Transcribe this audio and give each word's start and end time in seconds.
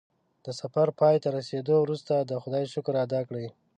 د 0.45 0.47
سفر 0.59 0.87
پای 0.99 1.15
ته 1.23 1.29
رسېدو 1.37 1.75
وروسته 1.79 2.13
د 2.19 2.31
خدای 2.41 2.63
شکر 2.73 2.93
ادا 3.05 3.21
کړه. 3.27 3.45